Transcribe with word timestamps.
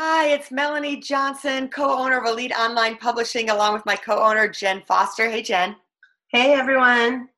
Hi, 0.00 0.28
it's 0.28 0.52
Melanie 0.52 0.98
Johnson, 0.98 1.66
co 1.66 1.90
owner 1.98 2.20
of 2.20 2.24
Elite 2.24 2.52
Online 2.56 2.96
Publishing, 2.98 3.50
along 3.50 3.72
with 3.72 3.84
my 3.84 3.96
co 3.96 4.22
owner, 4.22 4.46
Jen 4.46 4.80
Foster. 4.86 5.28
Hey, 5.28 5.42
Jen. 5.42 5.74
Hey, 6.28 6.52
everyone. 6.52 7.28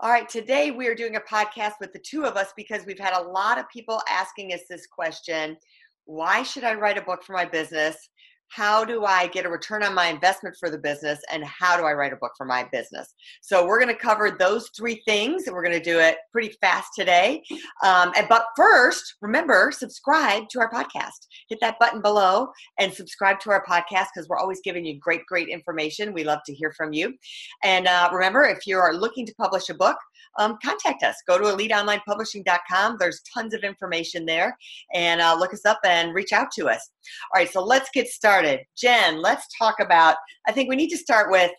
All 0.00 0.10
right, 0.10 0.26
today 0.26 0.70
we 0.70 0.86
are 0.86 0.94
doing 0.94 1.16
a 1.16 1.20
podcast 1.20 1.72
with 1.80 1.92
the 1.92 1.98
two 1.98 2.24
of 2.24 2.36
us 2.36 2.54
because 2.56 2.86
we've 2.86 2.98
had 2.98 3.12
a 3.12 3.28
lot 3.28 3.58
of 3.58 3.68
people 3.68 4.00
asking 4.08 4.54
us 4.54 4.62
this 4.66 4.86
question 4.86 5.58
Why 6.06 6.42
should 6.42 6.64
I 6.64 6.72
write 6.72 6.96
a 6.96 7.02
book 7.02 7.22
for 7.22 7.34
my 7.34 7.44
business? 7.44 8.08
How 8.48 8.84
do 8.84 9.04
I 9.04 9.26
get 9.26 9.46
a 9.46 9.48
return 9.48 9.82
on 9.82 9.94
my 9.94 10.06
investment 10.06 10.56
for 10.58 10.70
the 10.70 10.78
business 10.78 11.20
and 11.32 11.44
how 11.44 11.76
do 11.76 11.84
I 11.84 11.92
write 11.92 12.12
a 12.12 12.16
book 12.16 12.32
for 12.36 12.46
my 12.46 12.68
business? 12.70 13.14
So 13.42 13.66
we're 13.66 13.80
going 13.80 13.94
to 13.94 14.00
cover 14.00 14.30
those 14.30 14.70
three 14.76 15.02
things 15.06 15.46
and 15.46 15.54
we're 15.54 15.64
going 15.64 15.78
to 15.78 15.82
do 15.82 15.98
it 15.98 16.18
pretty 16.32 16.54
fast 16.60 16.90
today. 16.96 17.42
Um, 17.84 18.12
and, 18.16 18.28
but 18.28 18.44
first, 18.56 19.14
remember, 19.20 19.72
subscribe 19.72 20.48
to 20.50 20.60
our 20.60 20.70
podcast. 20.70 21.26
Hit 21.48 21.58
that 21.60 21.78
button 21.78 22.00
below 22.00 22.48
and 22.78 22.92
subscribe 22.92 23.40
to 23.40 23.50
our 23.50 23.64
podcast 23.64 24.06
because 24.14 24.28
we're 24.28 24.38
always 24.38 24.60
giving 24.62 24.84
you 24.84 24.98
great, 24.98 25.26
great 25.26 25.48
information. 25.48 26.12
We 26.12 26.24
love 26.24 26.40
to 26.46 26.54
hear 26.54 26.72
from 26.72 26.92
you. 26.92 27.14
And 27.62 27.86
uh, 27.86 28.10
remember, 28.12 28.44
if 28.44 28.66
you 28.66 28.78
are 28.78 28.94
looking 28.94 29.26
to 29.26 29.34
publish 29.34 29.68
a 29.68 29.74
book, 29.74 29.96
um, 30.38 30.58
contact 30.64 31.02
us. 31.02 31.16
Go 31.26 31.38
to 31.38 31.44
eliteonlinepublishing.com. 31.44 32.96
There's 32.98 33.22
tons 33.32 33.54
of 33.54 33.62
information 33.62 34.26
there 34.26 34.56
and 34.92 35.20
uh, 35.20 35.36
look 35.38 35.52
us 35.52 35.64
up 35.64 35.80
and 35.84 36.14
reach 36.14 36.32
out 36.32 36.50
to 36.52 36.68
us. 36.68 36.90
All 37.34 37.40
right, 37.40 37.50
so 37.50 37.62
let's 37.62 37.90
get 37.92 38.08
started. 38.08 38.60
Jen, 38.76 39.20
let's 39.20 39.46
talk 39.56 39.80
about, 39.80 40.16
I 40.46 40.52
think 40.52 40.68
we 40.68 40.76
need 40.76 40.90
to 40.90 40.98
start 40.98 41.30
with 41.30 41.50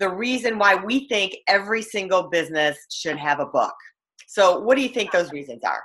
the 0.00 0.10
reason 0.10 0.58
why 0.58 0.74
we 0.74 1.08
think 1.08 1.36
every 1.48 1.82
single 1.82 2.28
business 2.28 2.76
should 2.90 3.16
have 3.16 3.40
a 3.40 3.46
book. 3.46 3.74
So, 4.26 4.58
what 4.58 4.76
do 4.76 4.82
you 4.82 4.88
think 4.88 5.12
those 5.12 5.30
reasons 5.32 5.62
are? 5.64 5.82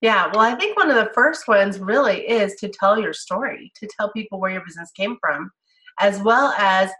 Yeah, 0.00 0.30
well, 0.32 0.40
I 0.40 0.54
think 0.54 0.76
one 0.76 0.90
of 0.90 0.96
the 0.96 1.10
first 1.12 1.48
ones 1.48 1.78
really 1.78 2.28
is 2.28 2.54
to 2.56 2.68
tell 2.68 3.00
your 3.00 3.12
story, 3.12 3.72
to 3.76 3.88
tell 3.96 4.12
people 4.12 4.40
where 4.40 4.50
your 4.50 4.64
business 4.64 4.90
came 4.92 5.16
from, 5.20 5.50
as 5.98 6.22
well 6.22 6.52
as 6.58 6.90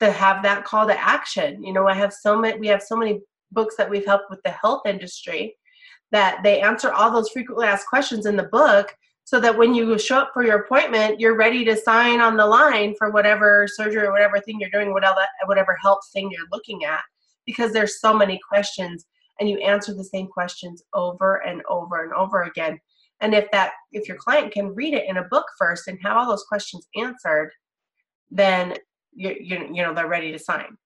to 0.00 0.10
have 0.12 0.42
that 0.42 0.64
call 0.64 0.86
to 0.86 1.00
action. 1.00 1.62
You 1.64 1.72
know, 1.72 1.88
I 1.88 1.94
have 1.94 2.12
so 2.12 2.38
many, 2.38 2.58
we 2.58 2.68
have 2.68 2.82
so 2.82 2.96
many 2.96 3.20
books 3.52 3.76
that 3.76 3.88
we've 3.88 4.06
helped 4.06 4.30
with 4.30 4.42
the 4.42 4.50
health 4.50 4.82
industry 4.86 5.56
that 6.10 6.40
they 6.42 6.60
answer 6.60 6.92
all 6.92 7.10
those 7.10 7.30
frequently 7.30 7.66
asked 7.66 7.88
questions 7.88 8.26
in 8.26 8.36
the 8.36 8.44
book 8.44 8.94
so 9.24 9.40
that 9.40 9.56
when 9.56 9.74
you 9.74 9.98
show 9.98 10.18
up 10.18 10.30
for 10.34 10.44
your 10.44 10.60
appointment, 10.60 11.18
you're 11.18 11.36
ready 11.36 11.64
to 11.64 11.76
sign 11.76 12.20
on 12.20 12.36
the 12.36 12.46
line 12.46 12.94
for 12.96 13.10
whatever 13.10 13.66
surgery 13.66 14.06
or 14.06 14.12
whatever 14.12 14.38
thing 14.38 14.60
you're 14.60 14.70
doing, 14.70 14.92
whatever 14.92 15.16
whatever 15.46 15.76
health 15.82 16.00
thing 16.12 16.30
you're 16.30 16.46
looking 16.52 16.84
at, 16.84 17.00
because 17.46 17.72
there's 17.72 18.00
so 18.00 18.14
many 18.14 18.38
questions 18.46 19.06
and 19.40 19.48
you 19.48 19.58
answer 19.58 19.94
the 19.94 20.04
same 20.04 20.28
questions 20.28 20.82
over 20.92 21.36
and 21.38 21.62
over 21.68 22.04
and 22.04 22.12
over 22.12 22.44
again. 22.44 22.78
And 23.20 23.34
if 23.34 23.50
that 23.50 23.72
if 23.92 24.06
your 24.06 24.18
client 24.18 24.52
can 24.52 24.74
read 24.74 24.94
it 24.94 25.08
in 25.08 25.16
a 25.16 25.24
book 25.24 25.46
first 25.58 25.88
and 25.88 25.98
have 26.02 26.16
all 26.16 26.28
those 26.28 26.44
questions 26.44 26.86
answered, 26.94 27.50
then 28.30 28.76
you 29.14 29.34
you 29.40 29.68
you 29.72 29.82
know 29.82 29.94
they're 29.94 30.06
ready 30.06 30.32
to 30.32 30.38
sign. 30.38 30.76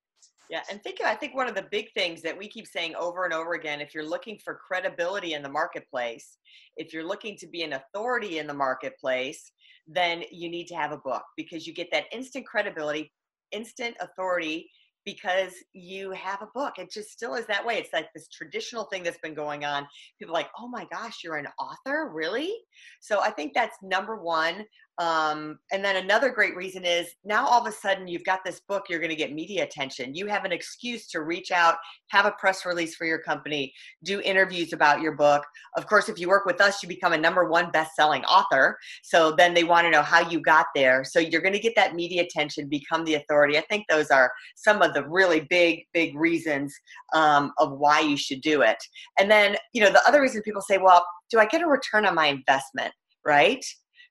Yeah, 0.50 0.62
and 0.70 0.82
think 0.82 1.02
I 1.04 1.14
think 1.14 1.34
one 1.34 1.46
of 1.46 1.54
the 1.54 1.66
big 1.70 1.92
things 1.92 2.22
that 2.22 2.36
we 2.36 2.48
keep 2.48 2.66
saying 2.66 2.94
over 2.94 3.24
and 3.24 3.34
over 3.34 3.52
again, 3.52 3.80
if 3.82 3.94
you're 3.94 4.08
looking 4.08 4.38
for 4.42 4.54
credibility 4.54 5.34
in 5.34 5.42
the 5.42 5.48
marketplace, 5.48 6.38
if 6.76 6.92
you're 6.92 7.06
looking 7.06 7.36
to 7.38 7.46
be 7.46 7.62
an 7.62 7.74
authority 7.74 8.38
in 8.38 8.46
the 8.46 8.54
marketplace, 8.54 9.52
then 9.86 10.22
you 10.30 10.48
need 10.48 10.66
to 10.68 10.74
have 10.74 10.92
a 10.92 10.98
book 10.98 11.22
because 11.36 11.66
you 11.66 11.74
get 11.74 11.88
that 11.92 12.04
instant 12.12 12.46
credibility, 12.46 13.12
instant 13.52 13.94
authority 14.00 14.70
because 15.04 15.54
you 15.72 16.10
have 16.12 16.42
a 16.42 16.48
book. 16.54 16.74
It 16.78 16.92
just 16.92 17.10
still 17.10 17.34
is 17.34 17.46
that 17.46 17.64
way. 17.64 17.78
It's 17.78 17.92
like 17.94 18.08
this 18.14 18.28
traditional 18.28 18.84
thing 18.84 19.02
that's 19.02 19.18
been 19.18 19.34
going 19.34 19.64
on. 19.64 19.86
People 20.18 20.34
like, 20.34 20.48
oh 20.58 20.68
my 20.68 20.86
gosh, 20.92 21.20
you're 21.24 21.36
an 21.36 21.48
author? 21.58 22.10
Really? 22.12 22.54
So 23.00 23.20
I 23.20 23.30
think 23.30 23.54
that's 23.54 23.76
number 23.82 24.16
one. 24.16 24.64
Um, 24.98 25.60
and 25.70 25.84
then 25.84 25.96
another 25.96 26.28
great 26.30 26.56
reason 26.56 26.84
is 26.84 27.08
now 27.24 27.46
all 27.46 27.60
of 27.60 27.66
a 27.68 27.72
sudden 27.72 28.08
you've 28.08 28.24
got 28.24 28.40
this 28.44 28.60
book, 28.60 28.86
you're 28.88 28.98
going 28.98 29.10
to 29.10 29.16
get 29.16 29.32
media 29.32 29.62
attention. 29.62 30.14
You 30.14 30.26
have 30.26 30.44
an 30.44 30.50
excuse 30.50 31.06
to 31.08 31.22
reach 31.22 31.52
out, 31.52 31.76
have 32.08 32.26
a 32.26 32.32
press 32.32 32.66
release 32.66 32.96
for 32.96 33.06
your 33.06 33.20
company, 33.20 33.72
do 34.02 34.20
interviews 34.20 34.72
about 34.72 35.00
your 35.00 35.12
book. 35.12 35.44
Of 35.76 35.86
course, 35.86 36.08
if 36.08 36.18
you 36.18 36.28
work 36.28 36.46
with 36.46 36.60
us, 36.60 36.82
you 36.82 36.88
become 36.88 37.12
a 37.12 37.18
number 37.18 37.48
one 37.48 37.70
best 37.70 37.94
selling 37.94 38.24
author. 38.24 38.76
So 39.04 39.30
then 39.30 39.54
they 39.54 39.62
want 39.62 39.86
to 39.86 39.90
know 39.90 40.02
how 40.02 40.28
you 40.28 40.40
got 40.40 40.66
there. 40.74 41.04
So 41.04 41.20
you're 41.20 41.42
going 41.42 41.54
to 41.54 41.60
get 41.60 41.76
that 41.76 41.94
media 41.94 42.22
attention, 42.22 42.68
become 42.68 43.04
the 43.04 43.14
authority. 43.14 43.56
I 43.56 43.62
think 43.70 43.84
those 43.88 44.10
are 44.10 44.32
some 44.56 44.82
of 44.82 44.94
the 44.94 45.08
really 45.08 45.46
big, 45.48 45.84
big 45.92 46.16
reasons 46.16 46.74
um, 47.14 47.52
of 47.58 47.78
why 47.78 48.00
you 48.00 48.16
should 48.16 48.40
do 48.40 48.62
it. 48.62 48.78
And 49.18 49.30
then, 49.30 49.56
you 49.72 49.80
know, 49.80 49.92
the 49.92 50.02
other 50.08 50.20
reason 50.20 50.42
people 50.42 50.62
say, 50.62 50.78
well, 50.78 51.06
do 51.30 51.38
I 51.38 51.46
get 51.46 51.62
a 51.62 51.66
return 51.68 52.04
on 52.04 52.16
my 52.16 52.26
investment? 52.26 52.92
Right? 53.24 53.64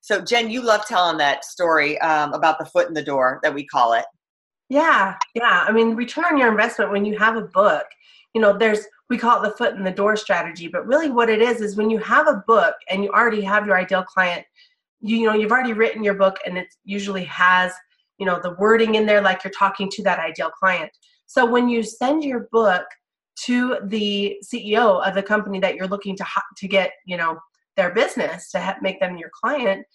So, 0.08 0.22
Jen, 0.22 0.50
you 0.50 0.62
love 0.62 0.86
telling 0.86 1.18
that 1.18 1.44
story 1.44 2.00
um, 2.00 2.32
about 2.32 2.60
the 2.60 2.66
foot 2.66 2.88
in 2.88 2.94
the 2.94 3.04
door 3.04 3.42
that 3.44 3.54
we 3.54 3.66
call 3.68 3.92
it. 3.92 4.06
Yeah, 4.70 5.16
yeah. 5.36 5.66
I 5.68 5.74
mean, 5.74 5.98
return 5.98 6.24
on 6.24 6.38
your 6.38 6.50
investment 6.50 6.92
when 6.92 7.04
you 7.04 7.18
have 7.18 7.36
a 7.36 7.42
book, 7.42 7.84
you 8.34 8.40
know, 8.40 8.58
there's, 8.58 8.86
we 9.10 9.18
call 9.18 9.44
it 9.44 9.50
the 9.50 9.58
foot 9.58 9.76
in 9.76 9.84
the 9.84 9.92
door 9.92 10.16
strategy, 10.16 10.70
but 10.70 10.88
really 10.88 11.10
what 11.10 11.30
it 11.30 11.42
is 11.42 11.60
is 11.60 11.76
when 11.76 11.90
you 11.90 11.98
have 11.98 12.30
a 12.30 12.42
book 12.48 12.76
and 12.90 13.04
you 13.04 13.10
already 13.10 13.42
have 13.42 13.68
your 13.68 13.78
ideal 13.78 14.02
client, 14.02 14.46
you, 15.02 15.18
you 15.18 15.26
know, 15.26 15.34
you've 15.34 15.52
already 15.52 15.74
written 15.74 16.06
your 16.06 16.14
book 16.14 16.38
and 16.46 16.58
it 16.58 16.68
usually 16.86 17.26
has, 17.26 17.74
you 18.18 18.26
know, 18.26 18.40
the 18.42 18.56
wording 18.58 18.96
in 18.96 19.06
there 19.06 19.20
like 19.22 19.44
you're 19.44 19.52
talking 19.52 19.90
to 19.92 20.04
that 20.04 20.20
ideal 20.20 20.52
client. 20.52 20.90
So 21.26 21.46
when 21.46 21.68
you 21.68 21.84
send 21.84 22.24
your 22.24 22.48
book 22.54 22.86
to 23.44 23.80
the 23.84 24.38
CEO 24.42 25.06
of 25.06 25.16
the 25.16 25.24
company 25.24 25.60
that 25.60 25.76
you're 25.76 25.90
looking 25.90 26.16
to 26.16 26.26
to 26.56 26.68
get, 26.70 26.92
you 27.06 27.18
know, 27.18 27.38
their 27.78 27.94
business 27.94 28.52
to 28.52 28.60
ha- 28.60 28.78
make 28.82 29.00
them 29.00 29.18
your 29.18 29.30
client, 29.34 29.86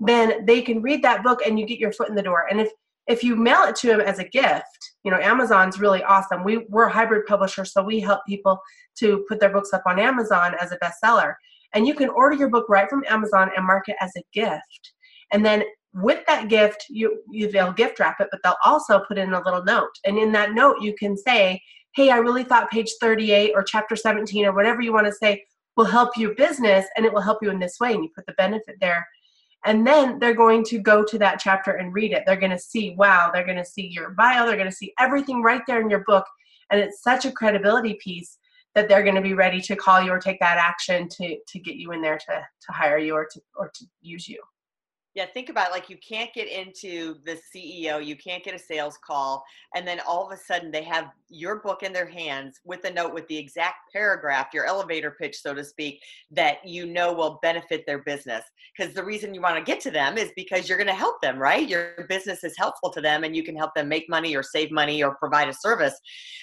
then 0.00 0.46
they 0.46 0.62
can 0.62 0.80
read 0.80 1.02
that 1.02 1.22
book 1.22 1.40
and 1.44 1.58
you 1.58 1.66
get 1.66 1.78
your 1.78 1.92
foot 1.92 2.08
in 2.08 2.14
the 2.14 2.22
door. 2.22 2.46
And 2.50 2.60
if 2.60 2.70
if 3.08 3.24
you 3.24 3.34
mail 3.34 3.64
it 3.64 3.74
to 3.76 3.88
them 3.88 4.00
as 4.00 4.20
a 4.20 4.28
gift, 4.28 4.92
you 5.02 5.10
know, 5.10 5.18
Amazon's 5.18 5.80
really 5.80 6.02
awesome. 6.04 6.44
We 6.44 6.58
we're 6.68 6.86
a 6.86 6.92
hybrid 6.92 7.26
publisher, 7.26 7.64
so 7.64 7.82
we 7.82 8.00
help 8.00 8.20
people 8.26 8.60
to 8.98 9.24
put 9.28 9.40
their 9.40 9.52
books 9.52 9.72
up 9.72 9.82
on 9.86 9.98
Amazon 9.98 10.54
as 10.60 10.72
a 10.72 10.78
bestseller. 10.78 11.34
And 11.74 11.86
you 11.86 11.94
can 11.94 12.10
order 12.10 12.36
your 12.36 12.48
book 12.48 12.66
right 12.68 12.88
from 12.88 13.04
Amazon 13.08 13.50
and 13.56 13.66
mark 13.66 13.88
it 13.88 13.96
as 14.00 14.12
a 14.16 14.22
gift. 14.32 14.92
And 15.32 15.44
then 15.44 15.64
with 15.94 16.24
that 16.26 16.48
gift, 16.48 16.86
you, 16.88 17.22
you 17.30 17.50
they'll 17.50 17.72
gift 17.72 17.98
wrap 17.98 18.20
it, 18.20 18.28
but 18.30 18.40
they'll 18.42 18.56
also 18.64 19.00
put 19.08 19.18
in 19.18 19.32
a 19.32 19.42
little 19.42 19.64
note. 19.64 19.90
And 20.04 20.16
in 20.16 20.32
that 20.32 20.52
note, 20.52 20.76
you 20.80 20.94
can 20.94 21.16
say, 21.16 21.60
"Hey, 21.94 22.10
I 22.10 22.18
really 22.18 22.44
thought 22.44 22.70
page 22.70 22.90
38 23.00 23.52
or 23.54 23.62
chapter 23.62 23.96
17 23.96 24.46
or 24.46 24.52
whatever 24.52 24.80
you 24.80 24.92
want 24.92 25.06
to 25.06 25.12
say 25.12 25.44
will 25.76 25.84
help 25.84 26.10
your 26.16 26.34
business 26.34 26.86
and 26.96 27.06
it 27.06 27.12
will 27.12 27.20
help 27.20 27.38
you 27.42 27.50
in 27.50 27.58
this 27.58 27.78
way 27.80 27.92
and 27.94 28.04
you 28.04 28.10
put 28.14 28.26
the 28.26 28.32
benefit 28.34 28.76
there. 28.80 29.06
And 29.64 29.86
then 29.86 30.18
they're 30.18 30.34
going 30.34 30.64
to 30.64 30.78
go 30.78 31.04
to 31.04 31.18
that 31.18 31.38
chapter 31.38 31.72
and 31.72 31.94
read 31.94 32.12
it. 32.12 32.24
They're 32.26 32.36
going 32.36 32.50
to 32.50 32.58
see 32.58 32.94
wow 32.96 33.30
they're 33.32 33.46
going 33.46 33.58
to 33.58 33.64
see 33.64 33.86
your 33.86 34.10
bio. 34.10 34.46
They're 34.46 34.56
going 34.56 34.70
to 34.70 34.76
see 34.76 34.92
everything 34.98 35.42
right 35.42 35.62
there 35.66 35.80
in 35.80 35.90
your 35.90 36.04
book. 36.04 36.26
And 36.70 36.80
it's 36.80 37.02
such 37.02 37.24
a 37.24 37.32
credibility 37.32 37.94
piece 37.94 38.38
that 38.74 38.88
they're 38.88 39.02
going 39.02 39.14
to 39.14 39.20
be 39.20 39.34
ready 39.34 39.60
to 39.60 39.76
call 39.76 40.00
you 40.02 40.10
or 40.10 40.18
take 40.18 40.40
that 40.40 40.58
action 40.58 41.08
to 41.10 41.38
to 41.46 41.58
get 41.58 41.76
you 41.76 41.92
in 41.92 42.02
there 42.02 42.18
to 42.18 42.32
to 42.32 42.72
hire 42.72 42.98
you 42.98 43.14
or 43.14 43.26
to 43.30 43.40
or 43.56 43.70
to 43.74 43.84
use 44.00 44.28
you 44.28 44.42
yeah, 45.14 45.26
think 45.26 45.50
about 45.50 45.68
it, 45.68 45.72
like 45.72 45.90
you 45.90 45.98
can't 45.98 46.32
get 46.32 46.48
into 46.48 47.16
the 47.24 47.38
CEO, 47.54 48.04
you 48.04 48.16
can't 48.16 48.42
get 48.42 48.54
a 48.54 48.58
sales 48.58 48.98
call, 49.06 49.44
and 49.74 49.86
then 49.86 50.00
all 50.06 50.26
of 50.26 50.32
a 50.32 50.40
sudden 50.40 50.70
they 50.70 50.82
have 50.82 51.10
your 51.28 51.56
book 51.56 51.82
in 51.82 51.92
their 51.92 52.06
hands 52.06 52.60
with 52.64 52.84
a 52.84 52.90
note 52.90 53.12
with 53.12 53.26
the 53.28 53.36
exact 53.36 53.76
paragraph, 53.92 54.48
your 54.54 54.64
elevator 54.64 55.14
pitch, 55.20 55.40
so 55.40 55.52
to 55.52 55.62
speak, 55.64 56.00
that 56.30 56.66
you 56.66 56.86
know 56.86 57.12
will 57.12 57.38
benefit 57.42 57.84
their 57.86 57.98
business. 57.98 58.42
Because 58.76 58.94
the 58.94 59.04
reason 59.04 59.34
you 59.34 59.42
want 59.42 59.56
to 59.56 59.62
get 59.62 59.80
to 59.80 59.90
them 59.90 60.16
is 60.16 60.32
because 60.34 60.66
you're 60.66 60.78
going 60.78 60.86
to 60.86 60.94
help 60.94 61.20
them, 61.20 61.38
right? 61.38 61.68
Your 61.68 62.06
business 62.08 62.42
is 62.42 62.54
helpful 62.56 62.90
to 62.92 63.02
them 63.02 63.24
and 63.24 63.36
you 63.36 63.42
can 63.42 63.56
help 63.56 63.74
them 63.74 63.88
make 63.88 64.08
money 64.08 64.34
or 64.34 64.42
save 64.42 64.70
money 64.70 65.02
or 65.02 65.14
provide 65.16 65.48
a 65.48 65.54
service. 65.54 65.94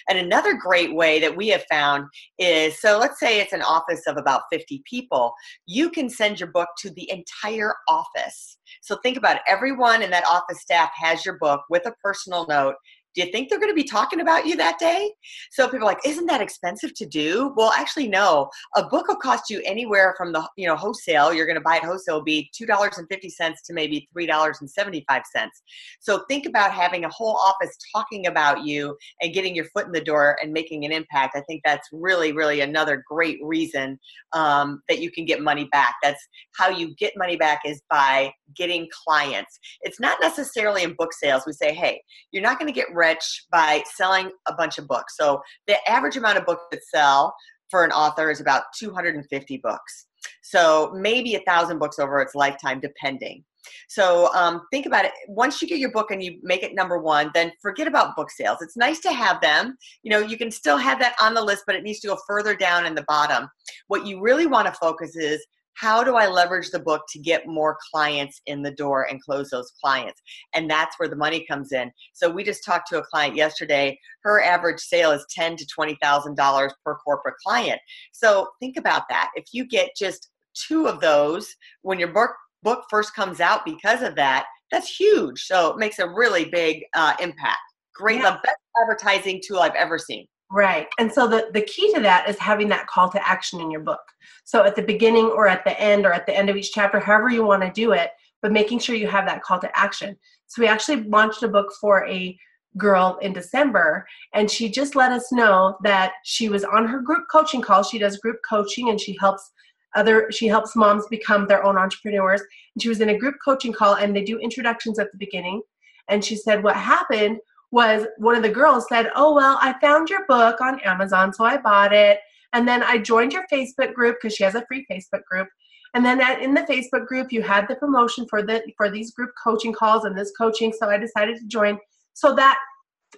And 0.09 0.19
another 0.19 0.53
great 0.53 0.93
way 0.93 1.19
that 1.19 1.35
we 1.35 1.47
have 1.47 1.63
found 1.71 2.05
is 2.37 2.79
so 2.79 2.99
let's 2.99 3.19
say 3.19 3.39
it's 3.39 3.53
an 3.53 3.63
office 3.63 4.05
of 4.05 4.17
about 4.17 4.43
50 4.51 4.83
people, 4.85 5.33
you 5.65 5.89
can 5.89 6.07
send 6.07 6.39
your 6.39 6.51
book 6.51 6.69
to 6.79 6.91
the 6.91 7.09
entire 7.11 7.73
office 7.87 8.58
so 8.81 8.97
think 9.03 9.17
about 9.17 9.37
it. 9.37 9.41
Everyone 9.47 10.01
in 10.01 10.09
that 10.11 10.25
office 10.25 10.61
staff 10.61 10.89
has 10.95 11.25
your 11.25 11.37
book 11.37 11.61
with 11.69 11.85
a 11.85 11.93
personal 12.03 12.45
note. 12.47 12.75
Do 13.15 13.21
you 13.21 13.31
think 13.31 13.49
they're 13.49 13.59
going 13.59 13.71
to 13.71 13.75
be 13.75 13.83
talking 13.83 14.21
about 14.21 14.45
you 14.45 14.55
that 14.57 14.79
day? 14.79 15.11
So 15.51 15.67
people 15.67 15.87
are 15.87 15.91
like, 15.91 16.05
isn't 16.05 16.25
that 16.27 16.41
expensive 16.41 16.93
to 16.95 17.05
do? 17.05 17.53
Well, 17.55 17.71
actually, 17.77 18.07
no. 18.07 18.49
A 18.75 18.83
book 18.83 19.07
will 19.07 19.15
cost 19.15 19.49
you 19.49 19.61
anywhere 19.65 20.13
from 20.17 20.31
the 20.31 20.47
you 20.57 20.67
know 20.67 20.75
wholesale. 20.75 21.33
You're 21.33 21.45
going 21.45 21.55
to 21.55 21.61
buy 21.61 21.77
it 21.77 21.83
wholesale 21.83 22.21
be 22.21 22.49
two 22.55 22.65
dollars 22.65 22.97
and 22.97 23.07
fifty 23.09 23.29
cents 23.29 23.61
to 23.63 23.73
maybe 23.73 24.07
three 24.13 24.25
dollars 24.25 24.57
and 24.61 24.69
seventy 24.69 25.03
five 25.07 25.23
cents. 25.35 25.61
So 25.99 26.23
think 26.29 26.45
about 26.45 26.71
having 26.71 27.05
a 27.05 27.09
whole 27.09 27.35
office 27.35 27.75
talking 27.93 28.27
about 28.27 28.63
you 28.63 28.95
and 29.21 29.33
getting 29.33 29.55
your 29.55 29.65
foot 29.65 29.85
in 29.85 29.91
the 29.91 30.01
door 30.01 30.37
and 30.41 30.53
making 30.53 30.85
an 30.85 30.91
impact. 30.91 31.35
I 31.35 31.41
think 31.41 31.61
that's 31.65 31.87
really, 31.91 32.31
really 32.31 32.61
another 32.61 33.03
great 33.07 33.39
reason 33.41 33.99
um, 34.33 34.81
that 34.87 34.99
you 34.99 35.11
can 35.11 35.25
get 35.25 35.41
money 35.41 35.67
back. 35.71 35.95
That's 36.03 36.23
how 36.57 36.69
you 36.69 36.95
get 36.95 37.13
money 37.17 37.35
back 37.35 37.61
is 37.65 37.81
by 37.89 38.31
getting 38.55 38.87
clients. 39.05 39.59
It's 39.81 39.99
not 39.99 40.17
necessarily 40.21 40.83
in 40.83 40.93
book 40.93 41.13
sales. 41.13 41.43
We 41.45 41.53
say, 41.53 41.73
hey, 41.73 42.01
you're 42.31 42.43
not 42.43 42.59
going 42.59 42.71
to 42.71 42.73
get 42.73 42.87
rich 42.99 43.45
by 43.51 43.83
selling 43.95 44.29
a 44.47 44.53
bunch 44.53 44.77
of 44.77 44.87
books. 44.87 45.15
So 45.17 45.41
the 45.67 45.77
average 45.89 46.17
amount 46.17 46.37
of 46.37 46.45
books 46.45 46.63
that 46.71 46.81
sell 46.83 47.33
for 47.69 47.83
an 47.85 47.91
author 47.91 48.29
is 48.29 48.41
about 48.41 48.63
250 48.77 49.57
books. 49.63 50.07
So 50.43 50.91
maybe 50.95 51.35
a 51.35 51.41
thousand 51.47 51.79
books 51.79 51.97
over 51.97 52.19
its 52.19 52.35
lifetime, 52.35 52.79
depending. 52.79 53.43
So 53.87 54.33
um, 54.33 54.61
think 54.71 54.85
about 54.85 55.05
it. 55.05 55.11
Once 55.27 55.61
you 55.61 55.67
get 55.67 55.79
your 55.79 55.91
book 55.91 56.11
and 56.11 56.23
you 56.23 56.39
make 56.43 56.63
it 56.63 56.75
number 56.75 56.97
one, 56.99 57.31
then 57.33 57.51
forget 57.61 57.87
about 57.87 58.15
book 58.15 58.31
sales. 58.31 58.57
It's 58.61 58.77
nice 58.77 58.99
to 59.01 59.11
have 59.11 59.41
them. 59.41 59.77
You 60.03 60.11
know, 60.11 60.19
you 60.19 60.37
can 60.37 60.51
still 60.51 60.77
have 60.77 60.99
that 60.99 61.15
on 61.21 61.33
the 61.33 61.43
list, 61.43 61.63
but 61.65 61.75
it 61.75 61.83
needs 61.83 61.99
to 62.01 62.07
go 62.07 62.17
further 62.27 62.55
down 62.55 62.85
in 62.85 62.95
the 62.95 63.05
bottom. 63.07 63.49
What 63.87 64.05
you 64.05 64.21
really 64.21 64.47
want 64.47 64.67
to 64.67 64.73
focus 64.73 65.15
is 65.15 65.45
how 65.79 66.03
do 66.03 66.15
I 66.15 66.27
leverage 66.27 66.71
the 66.71 66.79
book 66.79 67.03
to 67.09 67.19
get 67.19 67.47
more 67.47 67.77
clients 67.91 68.41
in 68.47 68.61
the 68.61 68.71
door 68.71 69.07
and 69.09 69.21
close 69.21 69.49
those 69.49 69.71
clients? 69.81 70.21
And 70.53 70.69
that's 70.69 70.99
where 70.99 71.07
the 71.07 71.15
money 71.15 71.45
comes 71.49 71.71
in. 71.71 71.91
So 72.13 72.29
we 72.29 72.43
just 72.43 72.65
talked 72.65 72.89
to 72.89 72.99
a 72.99 73.05
client 73.05 73.35
yesterday. 73.35 73.97
Her 74.23 74.43
average 74.43 74.81
sale 74.81 75.11
is 75.11 75.25
ten 75.29 75.55
to 75.55 75.65
twenty 75.73 75.97
thousand 76.01 76.35
dollars 76.35 76.73
per 76.83 76.95
corporate 76.95 77.35
client. 77.45 77.79
So 78.11 78.49
think 78.59 78.75
about 78.77 79.03
that. 79.09 79.29
If 79.35 79.45
you 79.53 79.65
get 79.65 79.91
just 79.97 80.29
two 80.67 80.87
of 80.87 80.99
those 80.99 81.47
when 81.83 81.99
your 81.99 82.09
book 82.09 82.31
book 82.61 82.83
first 82.89 83.15
comes 83.15 83.39
out 83.39 83.63
because 83.63 84.01
of 84.01 84.15
that, 84.15 84.47
that's 84.71 84.93
huge. 84.93 85.43
So 85.45 85.71
it 85.71 85.77
makes 85.77 85.99
a 85.99 86.09
really 86.09 86.45
big 86.45 86.83
uh, 86.93 87.13
impact. 87.21 87.59
Great, 87.95 88.19
yeah. 88.19 88.31
the 88.31 88.39
best 88.43 88.57
advertising 88.81 89.41
tool 89.45 89.59
I've 89.59 89.75
ever 89.75 89.97
seen. 89.97 90.25
Right. 90.51 90.87
And 90.97 91.11
so 91.11 91.27
the, 91.27 91.49
the 91.53 91.61
key 91.61 91.93
to 91.93 92.01
that 92.01 92.27
is 92.27 92.37
having 92.39 92.69
that 92.69 92.87
call 92.87 93.09
to 93.09 93.27
action 93.27 93.61
in 93.61 93.69
your 93.69 93.81
book. 93.81 94.01
So 94.45 94.63
at 94.63 94.75
the 94.75 94.81
beginning 94.81 95.25
or 95.25 95.47
at 95.47 95.63
the 95.63 95.79
end 95.79 96.05
or 96.05 96.11
at 96.11 96.25
the 96.25 96.35
end 96.35 96.49
of 96.49 96.55
each 96.55 96.71
chapter, 96.71 96.99
however 96.99 97.29
you 97.29 97.45
want 97.45 97.61
to 97.61 97.71
do 97.71 97.91
it, 97.91 98.09
but 98.41 98.51
making 98.51 98.79
sure 98.79 98.95
you 98.95 99.07
have 99.07 99.27
that 99.27 99.43
call 99.43 99.59
to 99.59 99.79
action. 99.79 100.17
So 100.47 100.61
we 100.61 100.67
actually 100.67 101.03
launched 101.03 101.43
a 101.43 101.47
book 101.47 101.71
for 101.79 102.07
a 102.07 102.37
girl 102.77 103.19
in 103.21 103.33
December, 103.33 104.05
and 104.33 104.49
she 104.49 104.69
just 104.69 104.95
let 104.95 105.11
us 105.11 105.31
know 105.31 105.77
that 105.83 106.13
she 106.23 106.49
was 106.49 106.63
on 106.63 106.87
her 106.87 106.99
group 106.99 107.25
coaching 107.31 107.61
call. 107.61 107.83
She 107.83 107.99
does 107.99 108.17
group 108.17 108.37
coaching 108.47 108.89
and 108.89 108.99
she 108.99 109.15
helps 109.19 109.51
other 109.95 110.31
she 110.31 110.47
helps 110.47 110.75
moms 110.75 111.05
become 111.07 111.47
their 111.47 111.63
own 111.63 111.77
entrepreneurs. 111.77 112.41
And 112.41 112.81
she 112.81 112.89
was 112.89 113.01
in 113.01 113.09
a 113.09 113.17
group 113.17 113.35
coaching 113.43 113.73
call 113.73 113.95
and 113.95 114.15
they 114.15 114.23
do 114.23 114.37
introductions 114.37 114.99
at 114.99 115.11
the 115.11 115.17
beginning. 115.17 115.61
And 116.09 116.23
she 116.23 116.35
said 116.35 116.63
what 116.63 116.75
happened 116.75 117.39
was 117.71 118.07
one 118.17 118.35
of 118.35 118.43
the 118.43 118.49
girls 118.49 118.87
said, 118.89 119.11
Oh, 119.15 119.33
well, 119.33 119.57
I 119.61 119.79
found 119.79 120.09
your 120.09 120.25
book 120.25 120.61
on 120.61 120.79
Amazon, 120.81 121.33
so 121.33 121.43
I 121.43 121.57
bought 121.57 121.93
it. 121.93 122.19
And 122.53 122.67
then 122.67 122.81
I 122.81 122.97
joined 122.97 123.33
your 123.33 123.45
Facebook 123.51 123.93
group 123.93 124.17
because 124.19 124.35
she 124.35 124.43
has 124.43 124.55
a 124.55 124.65
free 124.67 124.85
Facebook 124.91 125.23
group. 125.29 125.47
And 125.93 126.05
then 126.05 126.21
at, 126.21 126.41
in 126.41 126.53
the 126.53 126.61
Facebook 126.61 127.07
group, 127.07 127.31
you 127.31 127.41
had 127.41 127.67
the 127.67 127.75
promotion 127.75 128.25
for 128.29 128.43
the 128.43 128.63
for 128.77 128.89
these 128.89 129.11
group 129.11 129.31
coaching 129.43 129.73
calls 129.73 130.05
and 130.05 130.17
this 130.17 130.31
coaching. 130.37 130.73
So 130.77 130.89
I 130.89 130.97
decided 130.97 131.37
to 131.37 131.47
join. 131.47 131.77
So 132.13 132.35
that 132.35 132.57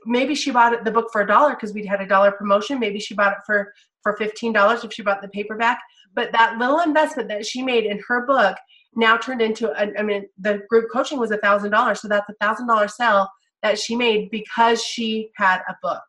maybe 0.06 0.36
she 0.36 0.52
bought 0.52 0.84
the 0.84 0.92
book 0.92 1.10
for 1.12 1.22
a 1.22 1.28
dollar 1.28 1.52
because 1.52 1.74
we'd 1.74 1.86
had 1.86 2.02
a 2.02 2.08
dollar 2.08 2.32
promotion. 2.32 2.80
Maybe 2.80 3.00
she 3.00 3.14
bought 3.14 3.34
it 3.34 3.40
for 3.46 3.74
for 4.04 4.16
fifteen 4.18 4.54
dollars 4.54 4.84
if 4.84 4.94
she 4.94 5.02
bought 5.02 5.22
the 5.22 5.30
paperback. 5.30 5.80
But 6.14 6.32
that 6.34 6.58
little 6.58 6.80
investment 6.80 7.30
that 7.30 7.46
she 7.46 7.62
made 7.62 7.86
in 7.86 8.00
her 8.08 8.26
book 8.26 8.58
now 8.96 9.16
turned 9.18 9.42
into 9.42 9.72
a, 9.72 9.98
I 9.98 10.04
mean 10.04 10.28
the 10.38 10.62
group 10.70 10.90
coaching 10.92 11.20
was 11.20 11.32
a 11.32 11.38
thousand 11.38 11.72
dollars, 11.72 12.02
so 12.02 12.08
that's 12.08 12.30
a 12.30 12.36
thousand 12.42 12.68
dollar 12.68 12.88
sale 12.88 13.28
that 13.64 13.80
she 13.80 13.96
made 13.96 14.30
because 14.32 14.84
she 14.84 15.32
had 15.36 15.62
a 15.68 15.76
book. 15.82 16.02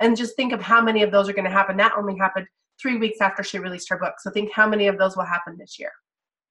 And 0.00 0.16
just 0.16 0.36
think 0.36 0.52
of 0.52 0.62
how 0.62 0.80
many 0.80 1.02
of 1.02 1.10
those 1.10 1.28
are 1.28 1.32
going 1.32 1.44
to 1.44 1.50
happen. 1.50 1.76
That 1.76 1.92
only 1.96 2.16
happened 2.16 2.46
three 2.80 2.98
weeks 2.98 3.20
after 3.20 3.42
she 3.42 3.58
released 3.58 3.88
her 3.88 3.98
book. 3.98 4.14
So 4.20 4.30
think 4.30 4.52
how 4.52 4.68
many 4.68 4.86
of 4.86 4.98
those 4.98 5.16
will 5.16 5.24
happen 5.24 5.56
this 5.58 5.78
year. 5.78 5.90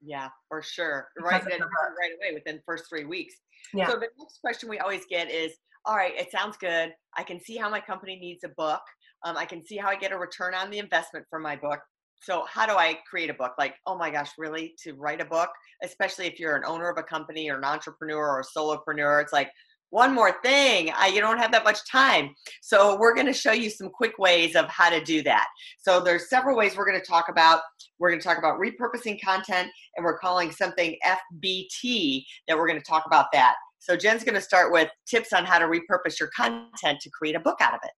Yeah, 0.02 0.30
for 0.50 0.62
sure. 0.62 1.08
Right, 1.20 1.42
then, 1.42 1.62
right 1.62 2.12
away 2.18 2.34
within 2.34 2.62
first 2.66 2.90
three 2.90 3.06
weeks. 3.06 3.36
Yeah. 3.74 3.88
So 3.88 3.94
the 3.94 4.10
next 4.20 4.42
question 4.42 4.70
we 4.70 4.80
always 4.80 5.06
get 5.10 5.32
is, 5.32 5.54
all 5.86 5.96
right, 5.96 6.14
it 6.16 6.30
sounds 6.32 6.58
good. 6.58 6.92
I 7.16 7.24
can 7.24 7.40
see 7.40 7.56
how 7.56 7.70
my 7.70 7.80
company 7.80 8.18
needs 8.18 8.44
a 8.44 8.50
book. 8.50 8.82
Um, 9.26 9.38
I 9.38 9.46
can 9.46 9.66
see 9.66 9.78
how 9.78 9.88
I 9.88 9.96
get 9.96 10.12
a 10.12 10.18
return 10.18 10.54
on 10.54 10.70
the 10.70 10.80
investment 10.80 11.26
for 11.30 11.40
my 11.40 11.56
book. 11.56 11.80
So 12.22 12.46
how 12.50 12.66
do 12.66 12.74
I 12.74 12.98
create 13.10 13.30
a 13.30 13.34
book? 13.34 13.54
Like, 13.58 13.76
oh 13.86 13.98
my 13.98 14.10
gosh, 14.10 14.32
really? 14.38 14.76
To 14.84 14.94
write 14.94 15.22
a 15.22 15.26
book, 15.26 15.50
especially 15.84 16.26
if 16.26 16.40
you're 16.40 16.56
an 16.56 16.66
owner 16.66 16.90
of 16.90 16.98
a 16.98 17.04
company 17.04 17.50
or 17.50 17.58
an 17.58 17.64
entrepreneur 17.64 18.28
or 18.28 18.42
a 18.42 18.60
solopreneur, 18.60 19.22
it's 19.22 19.34
like, 19.34 19.50
one 19.90 20.14
more 20.14 20.36
thing 20.44 20.92
I, 20.96 21.08
you 21.08 21.22
don't 21.22 21.38
have 21.38 21.52
that 21.52 21.64
much 21.64 21.80
time. 21.90 22.36
So 22.62 22.98
we're 22.98 23.14
going 23.14 23.28
to 23.28 23.34
show 23.34 23.52
you 23.52 23.70
some 23.70 23.90
quick 23.90 24.18
ways 24.18 24.56
of 24.56 24.66
how 24.68 24.90
to 24.90 25.02
do 25.04 25.24
that. 25.24 25.48
So 25.80 26.00
there's 26.00 26.30
several 26.30 26.58
ways 26.58 26.76
we're 26.76 26.88
going 26.88 27.00
to 27.00 27.06
talk 27.06 27.30
about. 27.30 27.62
We're 28.00 28.10
going 28.10 28.20
to 28.20 28.28
talk 28.28 28.38
about 28.38 28.60
repurposing 28.60 29.22
content 29.22 29.70
and 29.96 30.04
we're 30.04 30.18
calling 30.20 30.52
something 30.52 30.96
fbt 31.06 32.24
that 32.48 32.58
we're 32.58 32.68
going 32.68 32.80
to 32.80 32.86
talk 32.86 33.06
about 33.06 33.28
that. 33.34 33.56
So 33.80 33.96
jen's 33.96 34.24
going 34.24 34.36
to 34.36 34.42
start 34.42 34.72
with 34.72 34.90
tips 35.08 35.34
on 35.34 35.46
how 35.46 35.58
to 35.60 35.66
repurpose 35.66 36.20
your 36.20 36.30
content 36.36 37.00
to 37.02 37.10
create 37.10 37.36
a 37.36 37.40
book 37.40 37.58
out 37.62 37.74
of 37.74 37.80
it 37.84 37.92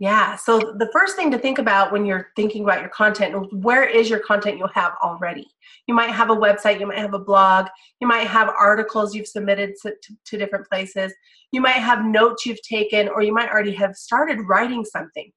yeah. 0.00 0.34
So 0.34 0.58
the 0.58 0.88
first 0.94 1.14
thing 1.14 1.30
to 1.30 1.38
think 1.38 1.58
about 1.58 1.92
when 1.92 2.06
you're 2.06 2.30
thinking 2.34 2.64
about 2.64 2.80
your 2.80 2.88
content, 2.88 3.52
where 3.52 3.84
is 3.84 4.08
your 4.08 4.20
content 4.20 4.56
you'll 4.56 4.68
have 4.68 4.94
already? 5.04 5.46
You 5.86 5.94
might 5.94 6.08
have 6.08 6.30
a 6.30 6.34
website, 6.34 6.80
you 6.80 6.86
might 6.86 6.98
have 6.98 7.12
a 7.12 7.18
blog, 7.18 7.66
you 8.00 8.08
might 8.08 8.26
have 8.26 8.48
articles 8.48 9.14
you've 9.14 9.26
submitted 9.26 9.74
to, 9.82 9.90
to, 9.90 10.16
to 10.24 10.38
different 10.38 10.66
places, 10.66 11.12
you 11.52 11.60
might 11.60 11.72
have 11.72 12.06
notes 12.06 12.46
you've 12.46 12.62
taken, 12.62 13.10
or 13.10 13.20
you 13.20 13.34
might 13.34 13.50
already 13.50 13.74
have 13.74 13.94
started 13.94 14.40
writing 14.48 14.86
something. 14.86 15.30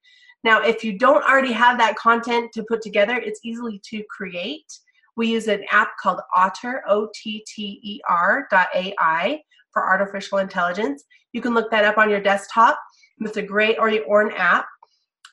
Now, 0.46 0.62
if 0.62 0.82
you 0.82 0.98
don't 0.98 1.26
already 1.26 1.52
have 1.52 1.78
that 1.80 1.98
content 1.98 2.54
to 2.54 2.64
put 2.64 2.82
together, 2.82 3.18
it's 3.18 3.42
easily 3.44 3.82
to 3.90 4.02
create. 4.10 4.72
We 5.18 5.28
use 5.28 5.50
an 5.50 5.66
app 5.72 5.90
called 6.02 6.22
Otter, 6.34 6.84
O 6.88 7.10
T 7.14 7.46
T 7.54 7.82
E 7.84 8.00
R 8.10 8.48
dot 8.50 8.68
AI 8.74 9.42
for 9.72 9.84
artificial 9.84 10.38
intelligence. 10.38 11.04
You 11.34 11.42
can 11.42 11.54
look 11.54 11.70
that 11.72 11.84
up 11.84 11.98
on 11.98 12.10
your 12.10 12.22
desktop 12.22 12.80
it's 13.26 13.38
a 13.38 13.42
great 13.42 13.78
or, 13.80 13.92
or 14.08 14.22
an 14.22 14.34
app, 14.36 14.66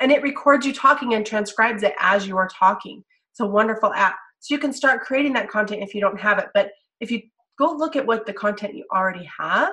and 0.01 0.11
it 0.11 0.23
records 0.23 0.67
you 0.67 0.73
talking 0.73 1.15
and 1.15 1.27
transcribes 1.27 1.83
it 1.83 1.95
as 1.99 2.27
you 2.27 2.37
are 2.37 2.49
talking. 2.49 3.05
It's 3.33 3.41
a 3.41 3.47
wonderful 3.47 3.93
app. 3.93 4.17
So 4.41 4.55
you 4.55 4.59
can 4.59 4.73
start 4.73 5.03
creating 5.03 5.35
that 5.35 5.51
content 5.51 5.83
if 5.83 5.95
you 5.95 6.01
don't 6.01 6.19
have 6.19 6.39
it. 6.39 6.49
But 6.55 6.71
if 7.01 7.11
you 7.11 7.23
go 7.59 7.73
look 7.73 7.97
at 7.97 8.07
what 8.07 8.27
the 8.27 8.33
content 8.33 8.75
you 8.75 8.85
already 8.93 9.29
have, 9.39 9.73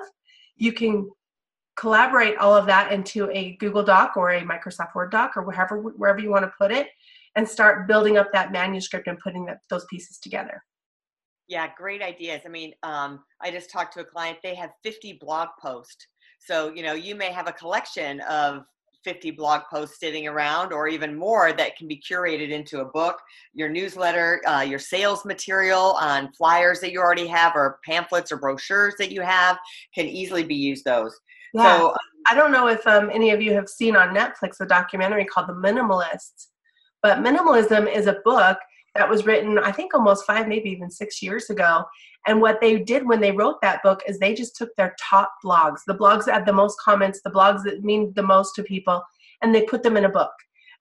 you 0.56 0.72
can 0.72 1.08
collaborate 1.76 2.36
all 2.38 2.54
of 2.54 2.66
that 2.66 2.92
into 2.92 3.30
a 3.30 3.56
Google 3.56 3.82
Doc 3.82 4.16
or 4.16 4.30
a 4.30 4.42
Microsoft 4.42 4.94
Word 4.94 5.10
doc 5.10 5.36
or 5.36 5.42
wherever 5.42 5.78
wherever 5.80 6.18
you 6.18 6.30
want 6.30 6.44
to 6.44 6.52
put 6.58 6.72
it, 6.72 6.88
and 7.36 7.48
start 7.48 7.88
building 7.88 8.16
up 8.18 8.32
that 8.32 8.52
manuscript 8.52 9.06
and 9.06 9.18
putting 9.18 9.48
those 9.70 9.86
pieces 9.86 10.18
together. 10.18 10.62
Yeah, 11.46 11.68
great 11.78 12.02
ideas. 12.02 12.42
I 12.44 12.48
mean, 12.50 12.74
um, 12.82 13.24
I 13.40 13.50
just 13.50 13.70
talked 13.70 13.94
to 13.94 14.00
a 14.00 14.04
client. 14.04 14.38
They 14.42 14.54
have 14.54 14.70
50 14.82 15.14
blog 15.20 15.48
posts 15.60 16.06
so, 16.38 16.72
you 16.74 16.82
know, 16.82 16.94
you 16.94 17.14
may 17.14 17.30
have 17.32 17.48
a 17.48 17.52
collection 17.52 18.20
of 18.22 18.64
50 19.04 19.30
blog 19.32 19.62
posts 19.70 20.00
sitting 20.00 20.26
around 20.26 20.72
or 20.72 20.88
even 20.88 21.16
more 21.16 21.52
that 21.52 21.76
can 21.76 21.88
be 21.88 22.00
curated 22.00 22.50
into 22.50 22.80
a 22.80 22.84
book 22.84 23.18
your 23.54 23.68
newsletter 23.68 24.42
uh, 24.46 24.60
your 24.60 24.78
sales 24.78 25.24
material 25.24 25.96
on 26.00 26.32
flyers 26.32 26.80
that 26.80 26.92
you 26.92 26.98
already 26.98 27.26
have 27.26 27.54
or 27.54 27.78
pamphlets 27.86 28.32
or 28.32 28.36
brochures 28.36 28.94
that 28.98 29.12
you 29.12 29.22
have 29.22 29.56
can 29.94 30.06
easily 30.06 30.42
be 30.42 30.54
used 30.54 30.84
those 30.84 31.16
yeah. 31.54 31.78
so 31.78 31.90
um, 31.90 31.96
i 32.28 32.34
don't 32.34 32.52
know 32.52 32.66
if 32.66 32.84
um, 32.86 33.08
any 33.12 33.30
of 33.30 33.40
you 33.40 33.52
have 33.52 33.68
seen 33.68 33.96
on 33.96 34.14
netflix 34.14 34.60
a 34.60 34.66
documentary 34.66 35.24
called 35.24 35.48
the 35.48 35.54
minimalists 35.54 36.48
but 37.02 37.18
minimalism 37.18 37.90
is 37.90 38.08
a 38.08 38.20
book 38.24 38.58
that 38.98 39.08
was 39.08 39.24
written, 39.24 39.58
I 39.58 39.72
think, 39.72 39.94
almost 39.94 40.26
five, 40.26 40.48
maybe 40.48 40.68
even 40.70 40.90
six 40.90 41.22
years 41.22 41.48
ago. 41.50 41.84
And 42.26 42.40
what 42.40 42.60
they 42.60 42.78
did 42.78 43.06
when 43.06 43.20
they 43.20 43.32
wrote 43.32 43.60
that 43.62 43.82
book 43.82 44.02
is 44.06 44.18
they 44.18 44.34
just 44.34 44.56
took 44.56 44.74
their 44.76 44.94
top 45.00 45.32
blogs, 45.44 45.80
the 45.86 45.94
blogs 45.94 46.24
that 46.24 46.34
had 46.34 46.46
the 46.46 46.52
most 46.52 46.78
comments, 46.80 47.20
the 47.22 47.30
blogs 47.30 47.62
that 47.64 47.84
mean 47.84 48.12
the 48.16 48.22
most 48.22 48.54
to 48.56 48.62
people, 48.62 49.02
and 49.40 49.54
they 49.54 49.62
put 49.62 49.82
them 49.82 49.96
in 49.96 50.04
a 50.04 50.10
book. 50.10 50.32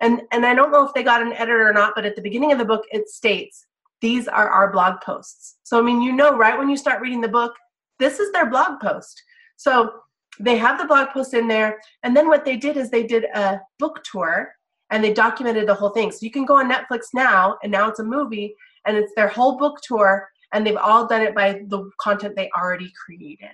And 0.02 0.22
and 0.32 0.46
I 0.46 0.54
don't 0.54 0.72
know 0.72 0.86
if 0.86 0.94
they 0.94 1.04
got 1.04 1.22
an 1.22 1.34
editor 1.34 1.68
or 1.68 1.74
not, 1.74 1.94
but 1.96 2.06
at 2.06 2.16
the 2.16 2.22
beginning 2.22 2.52
of 2.52 2.58
the 2.58 2.66
book 2.66 2.84
it 2.92 3.10
states 3.10 3.66
these 4.02 4.28
are 4.28 4.50
our 4.50 4.72
blog 4.72 5.02
posts. 5.02 5.58
So 5.64 5.80
I 5.80 5.82
mean, 5.82 6.02
you 6.02 6.12
know, 6.12 6.36
right 6.36 6.58
when 6.58 6.70
you 6.70 6.78
start 6.78 7.02
reading 7.02 7.22
the 7.22 7.28
book, 7.28 7.54
this 8.00 8.20
is 8.20 8.32
their 8.32 8.50
blog 8.50 8.80
post. 8.80 9.24
So 9.58 9.92
they 10.40 10.58
have 10.58 10.78
the 10.78 10.86
blog 10.86 11.10
post 11.10 11.34
in 11.34 11.48
there, 11.48 11.80
and 12.04 12.16
then 12.16 12.28
what 12.28 12.46
they 12.46 12.58
did 12.58 12.78
is 12.78 12.90
they 12.90 13.04
did 13.04 13.26
a 13.34 13.60
book 13.80 14.04
tour 14.04 14.52
and 14.89 15.03
they 15.03 15.13
documented 15.13 15.67
the 15.67 15.74
whole 15.74 15.89
thing. 15.89 16.12
So 16.12 16.20
you 16.22 16.32
can 16.32 16.46
go 16.46 16.58
on 16.58 16.72
Netflix 16.72 17.08
now, 17.13 17.58
and 17.63 17.72
now 17.72 17.89
it's 17.89 18.00
a 18.00 18.03
movie, 18.03 18.56
and 18.86 18.96
it's 18.96 19.13
their 19.15 19.27
whole 19.27 19.58
book 19.58 19.79
tour, 19.84 20.27
and 20.53 20.65
they've 20.65 20.77
all 20.77 21.08
done 21.08 21.22
it 21.22 21.36
by 21.36 21.62
the 21.67 21.89
content 22.00 22.36
they 22.36 22.50
already 22.58 22.91
created. 23.06 23.51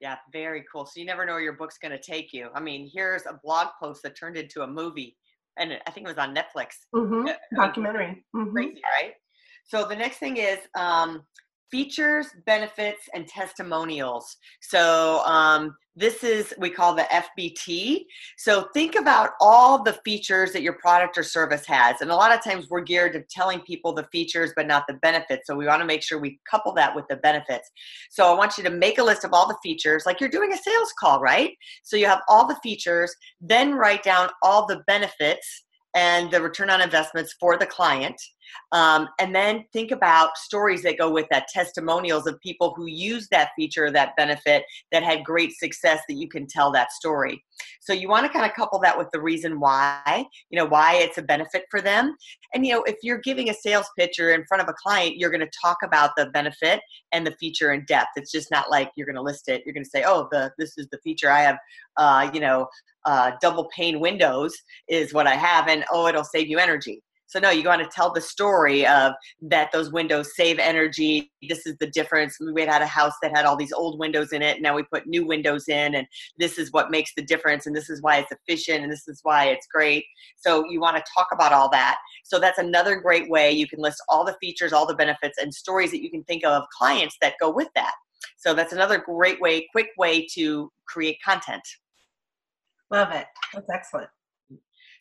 Yeah, 0.00 0.16
very 0.32 0.64
cool. 0.70 0.86
So 0.86 1.00
you 1.00 1.06
never 1.06 1.24
know 1.24 1.32
where 1.32 1.42
your 1.42 1.54
book's 1.54 1.78
going 1.78 1.92
to 1.92 2.00
take 2.00 2.32
you. 2.32 2.48
I 2.54 2.60
mean, 2.60 2.90
here's 2.92 3.26
a 3.26 3.40
blog 3.42 3.68
post 3.80 4.02
that 4.02 4.16
turned 4.16 4.36
into 4.36 4.62
a 4.62 4.66
movie, 4.66 5.16
and 5.58 5.78
I 5.86 5.90
think 5.90 6.06
it 6.06 6.08
was 6.08 6.18
on 6.18 6.34
Netflix. 6.34 6.68
Mm-hmm. 6.94 7.28
Documentary. 7.54 8.24
Mm-hmm. 8.34 8.52
Crazy, 8.52 8.80
right? 9.00 9.12
So 9.64 9.86
the 9.86 9.96
next 9.96 10.18
thing 10.18 10.36
is 10.36 10.58
um, 10.78 11.22
features, 11.70 12.28
benefits, 12.46 13.08
and 13.14 13.26
testimonials. 13.26 14.36
So 14.60 15.22
um, 15.24 15.74
this 15.96 16.22
is 16.22 16.54
we 16.58 16.68
call 16.68 16.94
the 16.94 17.04
FBT. 17.04 18.04
So 18.36 18.68
think 18.74 18.94
about 18.94 19.30
all 19.40 19.82
the 19.82 19.94
features 20.04 20.52
that 20.52 20.62
your 20.62 20.74
product 20.74 21.16
or 21.16 21.22
service 21.22 21.64
has, 21.66 22.02
and 22.02 22.10
a 22.10 22.14
lot 22.14 22.34
of 22.34 22.44
times 22.44 22.68
we're 22.68 22.82
geared 22.82 23.14
to 23.14 23.22
telling 23.30 23.60
people 23.60 23.94
the 23.94 24.06
features 24.12 24.52
but 24.54 24.66
not 24.66 24.84
the 24.86 24.94
benefits. 24.94 25.46
So 25.46 25.56
we 25.56 25.66
want 25.66 25.80
to 25.80 25.86
make 25.86 26.02
sure 26.02 26.18
we 26.18 26.38
couple 26.48 26.72
that 26.74 26.94
with 26.94 27.06
the 27.08 27.16
benefits. 27.16 27.70
So 28.10 28.30
I 28.30 28.36
want 28.36 28.58
you 28.58 28.64
to 28.64 28.70
make 28.70 28.98
a 28.98 29.02
list 29.02 29.24
of 29.24 29.32
all 29.32 29.48
the 29.48 29.58
features, 29.62 30.04
like 30.04 30.20
you're 30.20 30.28
doing 30.28 30.52
a 30.52 30.58
sales 30.58 30.92
call, 31.00 31.20
right? 31.20 31.52
So 31.82 31.96
you 31.96 32.06
have 32.06 32.20
all 32.28 32.46
the 32.46 32.58
features, 32.62 33.14
then 33.40 33.74
write 33.74 34.02
down 34.02 34.28
all 34.42 34.66
the 34.66 34.82
benefits 34.86 35.64
and 35.94 36.30
the 36.30 36.42
return 36.42 36.68
on 36.68 36.82
investments 36.82 37.34
for 37.40 37.56
the 37.56 37.66
client. 37.66 38.20
Um, 38.72 39.08
and 39.20 39.34
then 39.34 39.64
think 39.72 39.90
about 39.90 40.36
stories 40.36 40.82
that 40.82 40.98
go 40.98 41.10
with 41.10 41.26
that, 41.30 41.48
testimonials 41.48 42.26
of 42.26 42.40
people 42.40 42.74
who 42.76 42.86
use 42.86 43.28
that 43.30 43.50
feature, 43.56 43.90
that 43.90 44.16
benefit, 44.16 44.64
that 44.92 45.02
had 45.02 45.24
great 45.24 45.52
success 45.52 46.00
that 46.08 46.14
you 46.14 46.28
can 46.28 46.46
tell 46.46 46.70
that 46.72 46.92
story. 46.92 47.42
So 47.80 47.92
you 47.92 48.08
want 48.08 48.26
to 48.26 48.32
kind 48.32 48.44
of 48.44 48.54
couple 48.54 48.78
that 48.80 48.98
with 48.98 49.08
the 49.12 49.20
reason 49.20 49.60
why, 49.60 50.24
you 50.50 50.58
know, 50.58 50.66
why 50.66 50.96
it's 50.96 51.18
a 51.18 51.22
benefit 51.22 51.64
for 51.70 51.80
them. 51.80 52.16
And, 52.54 52.66
you 52.66 52.72
know, 52.72 52.82
if 52.82 52.96
you're 53.02 53.18
giving 53.18 53.50
a 53.50 53.54
sales 53.54 53.86
pitch 53.98 54.18
or 54.18 54.30
in 54.30 54.44
front 54.46 54.62
of 54.62 54.68
a 54.68 54.74
client, 54.74 55.16
you're 55.16 55.30
going 55.30 55.40
to 55.40 55.50
talk 55.62 55.78
about 55.82 56.10
the 56.16 56.26
benefit 56.26 56.80
and 57.12 57.26
the 57.26 57.34
feature 57.38 57.72
in 57.72 57.84
depth. 57.86 58.10
It's 58.16 58.32
just 58.32 58.50
not 58.50 58.70
like 58.70 58.90
you're 58.96 59.06
going 59.06 59.16
to 59.16 59.22
list 59.22 59.48
it. 59.48 59.62
You're 59.64 59.74
going 59.74 59.84
to 59.84 59.90
say, 59.90 60.04
oh, 60.06 60.28
the 60.30 60.52
this 60.58 60.76
is 60.76 60.88
the 60.90 60.98
feature 61.02 61.30
I 61.30 61.40
have, 61.40 61.58
uh, 61.96 62.30
you 62.32 62.40
know, 62.40 62.68
uh, 63.04 63.32
double 63.40 63.68
pane 63.74 64.00
windows 64.00 64.54
is 64.88 65.14
what 65.14 65.26
I 65.26 65.34
have, 65.34 65.68
and 65.68 65.84
oh, 65.92 66.08
it'll 66.08 66.24
save 66.24 66.48
you 66.48 66.58
energy. 66.58 67.02
So 67.28 67.40
no, 67.40 67.50
you 67.50 67.64
want 67.64 67.82
to 67.82 67.88
tell 67.88 68.12
the 68.12 68.20
story 68.20 68.86
of 68.86 69.12
that 69.42 69.72
those 69.72 69.90
windows 69.90 70.36
save 70.36 70.58
energy. 70.58 71.32
This 71.48 71.66
is 71.66 71.76
the 71.80 71.88
difference. 71.88 72.38
We 72.40 72.62
had 72.62 72.82
a 72.82 72.86
house 72.86 73.14
that 73.20 73.36
had 73.36 73.44
all 73.44 73.56
these 73.56 73.72
old 73.72 73.98
windows 73.98 74.32
in 74.32 74.42
it. 74.42 74.62
Now 74.62 74.76
we 74.76 74.84
put 74.84 75.06
new 75.06 75.26
windows 75.26 75.68
in, 75.68 75.96
and 75.96 76.06
this 76.38 76.56
is 76.56 76.72
what 76.72 76.90
makes 76.90 77.12
the 77.16 77.22
difference, 77.22 77.66
and 77.66 77.74
this 77.74 77.90
is 77.90 78.00
why 78.00 78.18
it's 78.18 78.30
efficient, 78.30 78.84
and 78.84 78.92
this 78.92 79.08
is 79.08 79.20
why 79.24 79.46
it's 79.46 79.66
great. 79.66 80.04
So 80.36 80.64
you 80.70 80.80
want 80.80 80.96
to 80.96 81.04
talk 81.14 81.28
about 81.32 81.52
all 81.52 81.68
that. 81.70 81.98
So 82.24 82.38
that's 82.38 82.58
another 82.58 82.96
great 82.96 83.28
way 83.28 83.50
you 83.50 83.66
can 83.66 83.80
list 83.80 84.02
all 84.08 84.24
the 84.24 84.36
features, 84.40 84.72
all 84.72 84.86
the 84.86 84.94
benefits, 84.94 85.38
and 85.38 85.52
stories 85.52 85.90
that 85.90 86.02
you 86.02 86.10
can 86.10 86.22
think 86.24 86.44
of 86.44 86.62
clients 86.78 87.16
that 87.20 87.34
go 87.40 87.50
with 87.50 87.68
that. 87.74 87.92
So 88.36 88.54
that's 88.54 88.72
another 88.72 88.98
great 88.98 89.40
way, 89.40 89.66
quick 89.72 89.88
way 89.98 90.26
to 90.34 90.70
create 90.86 91.18
content. 91.24 91.62
Love 92.90 93.10
it. 93.12 93.26
That's 93.52 93.68
excellent. 93.68 94.08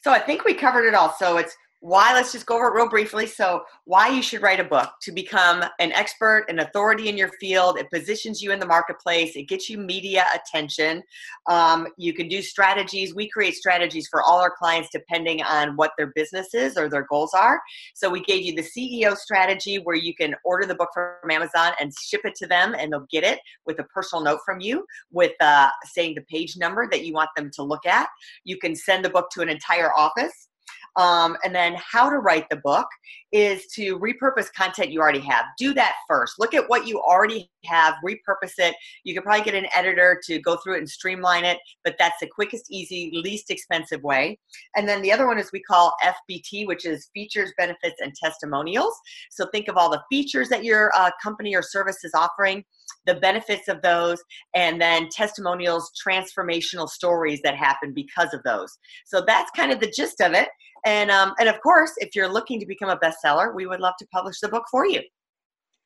So 0.02 0.12
I 0.12 0.20
think 0.20 0.46
we 0.46 0.54
covered 0.54 0.86
it 0.88 0.94
all. 0.94 1.16
So 1.18 1.38
it's 1.38 1.56
why 1.86 2.16
let's 2.16 2.32
just 2.32 2.48
go 2.48 2.56
over 2.56 2.70
it 2.70 2.74
real 2.74 2.90
briefly. 2.90 3.28
So 3.28 3.62
why 3.84 4.08
you 4.08 4.24
should 4.24 4.42
write 4.42 4.60
a 4.60 4.64
book 4.64 4.90
to 5.04 5.12
become 5.12 5.64
an 5.80 5.92
expert 5.92 6.46
an 6.50 6.58
authority 6.58 7.10
in 7.10 7.16
your 7.16 7.30
field. 7.40 7.78
It 7.78 7.92
positions 7.92 8.42
you 8.42 8.52
in 8.52 8.60
the 8.60 8.66
marketplace. 8.66 9.36
It 9.36 9.44
gets 9.44 9.70
you 9.70 9.78
media 9.78 10.26
attention. 10.34 11.04
Um, 11.48 11.88
you 11.96 12.12
can 12.12 12.28
do 12.28 12.42
strategies. 12.42 13.14
We 13.14 13.30
create 13.30 13.54
strategies 13.54 14.08
for 14.10 14.24
all 14.24 14.40
our 14.40 14.50
clients 14.50 14.90
depending 14.92 15.44
on 15.44 15.76
what 15.76 15.92
their 15.96 16.12
business 16.16 16.56
is 16.56 16.76
or 16.76 16.90
their 16.90 17.06
goals 17.08 17.36
are. 17.36 17.62
So 17.94 18.10
we 18.10 18.22
gave 18.22 18.42
you 18.42 18.56
the 18.56 18.64
ceo 18.64 19.16
strategy 19.16 19.78
where 19.78 19.96
you 19.96 20.16
can 20.16 20.34
order 20.44 20.66
the 20.66 20.74
book 20.74 20.90
from 20.92 21.30
amazon 21.30 21.74
and 21.80 21.92
ship 22.02 22.22
it 22.24 22.34
to 22.38 22.48
them 22.48 22.76
and 22.80 22.92
they'll 22.92 23.06
get 23.12 23.24
it 23.24 23.40
with 23.68 23.78
a 23.78 23.84
personal 23.84 24.24
note 24.24 24.40
from 24.44 24.60
you 24.60 24.86
with 25.12 25.34
uh, 25.40 25.70
saying 25.86 26.16
the 26.16 26.22
page 26.22 26.58
number 26.58 26.88
that 26.90 27.06
you 27.06 27.14
want 27.14 27.30
them 27.36 27.52
to 27.54 27.62
look 27.62 27.86
at. 27.86 28.08
You 28.44 28.58
can 28.58 28.76
send 28.76 29.06
the 29.06 29.10
book 29.12 29.30
to 29.34 29.42
an 29.42 29.50
entire 29.50 29.94
office 29.96 30.48
um, 30.98 31.38
and 31.44 31.54
then 31.54 31.76
how 31.76 32.10
to 32.10 32.18
write 32.18 32.50
the 32.50 32.58
book 32.58 32.88
is 33.32 33.68
to 33.68 34.00
repurpose 34.00 34.52
content 34.54 34.92
you 34.92 35.02
already 35.02 35.20
have. 35.20 35.46
Do 35.58 35.74
that 35.74 35.96
first. 36.08 36.36
Look 36.40 36.54
at 36.54 36.70
what 36.70 36.88
you 36.88 37.02
already 37.02 37.50
have, 37.66 37.96
repurpose 38.06 38.54
it. 38.58 38.76
You 39.04 39.14
could 39.14 39.24
probably 39.24 39.44
get 39.44 39.56
an 39.56 39.68
editor 39.76 40.22
to 40.26 40.40
go 40.40 40.56
through 40.58 40.76
it 40.76 40.80
and 40.80 40.90
streamline 40.90 41.44
it, 41.44 41.58
but 41.84 41.96
that's 42.00 42.20
the 42.22 42.28
quickest, 42.28 42.72
easy, 42.72 43.12
least 43.14 43.52
expensive 43.52 44.02
way. 44.04 44.40
And 44.76 44.88
then 44.88 45.02
the 45.02 45.12
other 45.12 45.28
one 45.28 45.38
is 45.38 45.52
we 45.52 45.62
call 45.62 45.94
FBT, 46.04 46.66
which 46.68 46.86
is 46.86 47.10
features, 47.14 47.52
benefits, 47.58 48.00
and 48.00 48.14
testimonials. 48.16 48.98
So 49.32 49.48
think 49.52 49.68
of 49.68 49.78
all 49.78 49.90
the 49.90 50.04
features 50.10 50.50
that 50.50 50.64
your 50.64 50.92
uh, 50.96 51.12
company 51.22 51.56
or 51.56 51.62
service 51.62 52.04
is 52.04 52.14
offering 52.14 52.64
the 53.06 53.16
benefits 53.16 53.68
of 53.68 53.82
those, 53.82 54.22
and 54.54 54.82
then 54.82 55.10
testimonials, 55.10 55.92
transformational 56.06 56.90
stories 56.90 57.42
that 57.44 57.56
happen 57.56 57.94
because 57.94 58.34
of 58.34 58.44
those. 58.44 58.78
So 59.06 59.24
that's 59.26 59.52
kind 59.52 59.72
of 59.72 59.80
the 59.80 59.92
gist 59.96 60.22
of 60.22 60.34
it. 60.34 60.50
And 60.86 61.10
um, 61.10 61.34
and 61.40 61.50
of 61.50 61.62
course, 61.62 61.92
if 61.98 62.16
you're 62.16 62.32
looking 62.32 62.60
to 62.60 62.66
become 62.66 62.90
a 62.90 62.98
bestseller, 62.98 63.54
we 63.54 63.66
would 63.66 63.80
love 63.80 63.96
to 64.00 64.08
publish 64.08 64.40
the 64.40 64.50
book 64.50 64.66
for 64.70 64.86
you. 64.86 65.02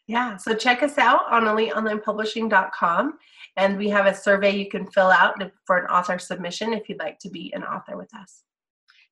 Yeah, 0.07 0.37
so 0.37 0.55
check 0.55 0.81
us 0.81 0.97
out 0.97 1.21
on 1.29 1.43
eliteonlinepublishing.com, 1.43 3.13
and 3.57 3.77
we 3.77 3.89
have 3.89 4.07
a 4.07 4.15
survey 4.15 4.55
you 4.55 4.67
can 4.67 4.87
fill 4.87 5.11
out 5.11 5.35
for 5.65 5.77
an 5.77 5.85
author 5.85 6.17
submission 6.17 6.73
if 6.73 6.89
you'd 6.89 6.99
like 6.99 7.19
to 7.19 7.29
be 7.29 7.53
an 7.53 7.63
author 7.63 7.95
with 7.95 8.11
us 8.15 8.43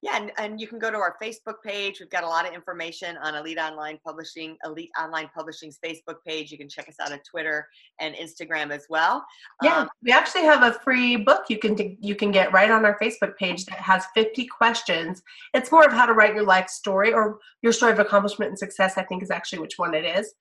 yeah, 0.03 0.17
and, 0.17 0.31
and 0.37 0.61
you 0.61 0.67
can 0.67 0.77
go 0.77 0.91
to 0.91 0.97
our 0.97 1.15
Facebook 1.21 1.55
page. 1.65 1.99
We've 1.99 2.09
got 2.09 2.23
a 2.23 2.27
lot 2.27 2.47
of 2.47 2.53
information 2.53 3.17
on 3.17 3.33
Elite 3.33 3.57
Online 3.57 3.97
Publishing, 4.05 4.55
Elite 4.63 4.91
Online 5.01 5.27
Publishing's 5.35 5.79
Facebook 5.83 6.17
page. 6.25 6.51
You 6.51 6.57
can 6.59 6.69
check 6.69 6.87
us 6.87 6.95
out 7.01 7.11
on 7.11 7.19
Twitter 7.27 7.67
and 7.99 8.13
Instagram 8.13 8.69
as 8.69 8.85
well. 8.91 9.25
Yeah, 9.63 9.79
um, 9.79 9.89
we 10.03 10.11
actually 10.11 10.43
have 10.43 10.61
a 10.61 10.77
free 10.79 11.15
book 11.15 11.45
you 11.49 11.57
can 11.57 11.97
you 11.99 12.13
can 12.13 12.31
get 12.31 12.53
right 12.53 12.69
on 12.69 12.85
our 12.85 12.97
Facebook 12.99 13.35
page 13.37 13.65
that 13.65 13.79
has 13.79 14.05
50 14.13 14.45
questions. 14.45 15.23
It's 15.55 15.71
more 15.71 15.83
of 15.83 15.91
how 15.91 16.05
to 16.05 16.13
write 16.13 16.35
your 16.35 16.45
life 16.45 16.69
story 16.69 17.11
or 17.11 17.39
your 17.63 17.73
story 17.73 17.91
of 17.91 17.99
accomplishment 17.99 18.49
and 18.49 18.59
success. 18.59 18.97
I 18.97 19.03
think 19.03 19.23
is 19.23 19.31
actually 19.31 19.59
which 19.59 19.77
one 19.77 19.95
it 19.95 20.05
is 20.05 20.33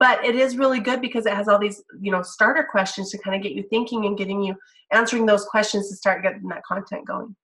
but 0.00 0.24
it 0.24 0.34
is 0.34 0.56
really 0.56 0.80
good 0.80 1.00
because 1.00 1.26
it 1.26 1.32
has 1.34 1.48
all 1.48 1.58
these 1.58 1.82
you 2.00 2.10
know 2.10 2.22
starter 2.22 2.66
questions 2.68 3.10
to 3.10 3.18
kind 3.18 3.36
of 3.36 3.42
get 3.42 3.52
you 3.52 3.62
thinking 3.68 4.06
and 4.06 4.16
getting 4.16 4.42
you 4.42 4.54
answering 4.90 5.26
those 5.26 5.44
questions 5.44 5.88
to 5.90 5.96
start 5.96 6.22
getting 6.22 6.48
that 6.48 6.64
content 6.64 7.06
going 7.06 7.36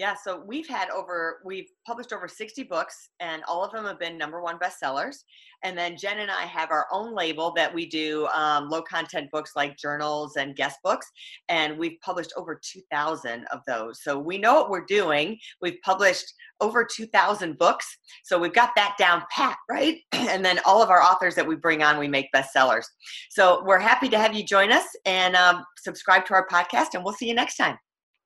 yeah, 0.00 0.14
so 0.14 0.42
we've 0.46 0.66
had 0.66 0.88
over, 0.88 1.42
we've 1.44 1.68
published 1.86 2.14
over 2.14 2.26
60 2.26 2.62
books, 2.62 3.10
and 3.20 3.42
all 3.46 3.62
of 3.62 3.70
them 3.70 3.84
have 3.84 3.98
been 3.98 4.16
number 4.16 4.40
one 4.40 4.58
bestsellers. 4.58 5.24
And 5.62 5.76
then 5.76 5.98
Jen 5.98 6.20
and 6.20 6.30
I 6.30 6.44
have 6.44 6.70
our 6.70 6.86
own 6.90 7.14
label 7.14 7.52
that 7.56 7.72
we 7.74 7.84
do 7.84 8.26
um, 8.28 8.70
low 8.70 8.80
content 8.80 9.30
books 9.30 9.52
like 9.56 9.76
journals 9.76 10.36
and 10.36 10.56
guest 10.56 10.78
books, 10.82 11.06
and 11.50 11.78
we've 11.78 12.00
published 12.00 12.32
over 12.38 12.58
2,000 12.64 13.44
of 13.52 13.60
those. 13.66 14.02
So 14.02 14.18
we 14.18 14.38
know 14.38 14.54
what 14.54 14.70
we're 14.70 14.86
doing. 14.86 15.38
We've 15.60 15.76
published 15.84 16.32
over 16.62 16.82
2,000 16.82 17.58
books, 17.58 17.98
so 18.24 18.38
we've 18.38 18.54
got 18.54 18.70
that 18.76 18.94
down 18.98 19.24
pat, 19.30 19.58
right? 19.68 19.98
and 20.12 20.42
then 20.42 20.60
all 20.64 20.82
of 20.82 20.88
our 20.88 21.02
authors 21.02 21.34
that 21.34 21.46
we 21.46 21.56
bring 21.56 21.82
on, 21.82 21.98
we 21.98 22.08
make 22.08 22.30
bestsellers. 22.34 22.86
So 23.28 23.62
we're 23.66 23.78
happy 23.78 24.08
to 24.08 24.18
have 24.18 24.32
you 24.32 24.44
join 24.44 24.72
us 24.72 24.86
and 25.04 25.36
um, 25.36 25.62
subscribe 25.76 26.24
to 26.24 26.32
our 26.32 26.48
podcast, 26.48 26.94
and 26.94 27.04
we'll 27.04 27.12
see 27.12 27.28
you 27.28 27.34
next 27.34 27.58
time. 27.58 27.76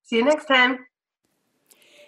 See 0.04 0.18
you 0.18 0.24
next 0.24 0.44
time. 0.44 0.78